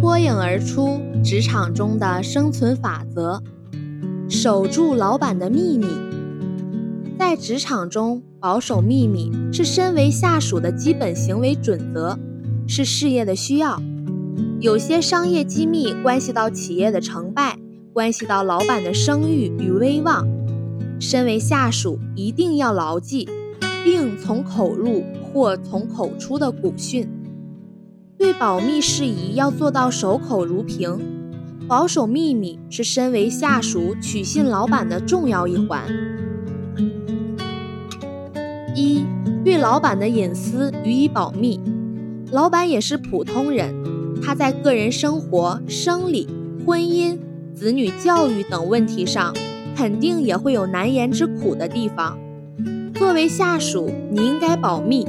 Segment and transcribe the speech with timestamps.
[0.00, 3.42] 脱颖而出职场中的生存法则：
[4.28, 5.86] 守住老板的秘密。
[7.18, 12.16] 在职场中，保守秘密是身为下属的基本行为准则，
[12.68, 13.82] 是事业的需要。
[14.60, 17.58] 有些商业机密关系到企业的成败，
[17.92, 20.24] 关系到老板的声誉与威望。
[21.00, 23.28] 身为下属，一定要牢记，
[23.82, 27.08] 并从口入或从口出的古训。
[28.18, 30.98] 对保密事宜要做到守口如瓶。
[31.68, 35.84] 保守秘密是身为下属取信老板的重要一环。
[38.74, 39.04] 一，
[39.44, 41.60] 对老板的隐私予以保密。
[42.32, 43.72] 老板也是普通人，
[44.20, 46.26] 他在个人生活、生理、
[46.66, 47.18] 婚姻、
[47.54, 49.32] 子女教育等问题上，
[49.76, 52.18] 肯定也会有难言之苦的地方。
[52.94, 55.06] 作为下属，你应该保密。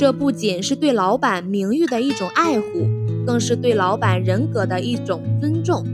[0.00, 2.88] 这不仅是对老板名誉的一种爱护，
[3.26, 5.84] 更是对老板人格的一种尊重。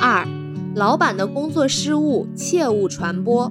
[0.00, 0.24] 二，
[0.76, 3.50] 老板的工作失误切勿传播。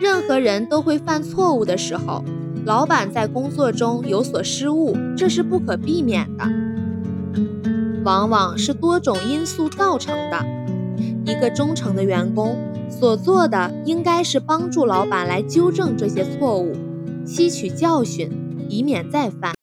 [0.00, 2.22] 任何人都会犯错误的时候，
[2.64, 6.44] 老板在工作中有所失误，这是不可避免的，
[8.04, 10.38] 往往是多种因素造成的。
[11.26, 12.56] 一个忠诚的员工
[12.88, 16.76] 所做的，应该是帮助老板来纠正这些错误。
[17.24, 18.30] 吸取教训，
[18.68, 19.54] 以免再犯。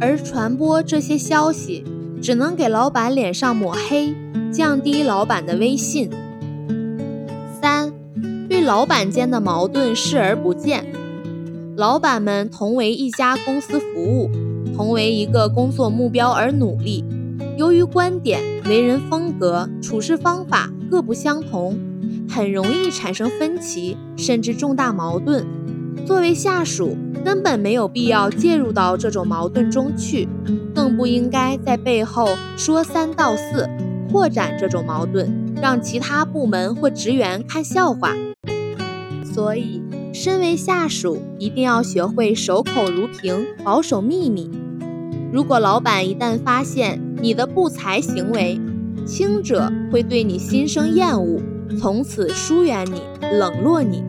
[0.00, 1.82] 而传播这些消息，
[2.20, 4.14] 只能给老板脸上抹黑，
[4.52, 6.10] 降低老板的威信。
[7.60, 7.92] 三，
[8.48, 10.84] 对老板间的矛盾视而不见。
[11.76, 14.30] 老板们同为一家公司服务，
[14.76, 17.04] 同为一个工作目标而努力，
[17.56, 21.78] 由于观点、为人风格、处事方法各不相同，
[22.28, 25.44] 很容易产生分歧，甚至重大矛盾。
[26.06, 30.28] 作为下属，根本没有必要介入到这种矛盾中去，
[30.74, 33.66] 更不应该在背后说三道四，
[34.12, 35.30] 扩展这种矛盾，
[35.62, 38.12] 让其他部门或职员看笑话。
[39.24, 39.82] 所以，
[40.12, 44.50] 身为下属，一定要学会守口如瓶，保守秘密。
[45.32, 48.60] 如果老板一旦发现你的不才行为，
[49.06, 51.40] 轻者会对你心生厌恶，
[51.80, 53.00] 从此疏远你，
[53.38, 54.04] 冷落你。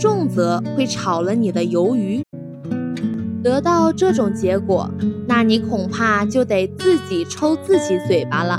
[0.00, 2.24] 重则会炒了你的鱿鱼，
[3.42, 4.90] 得到这种结果，
[5.28, 8.58] 那你恐怕就得自己抽自己嘴巴了。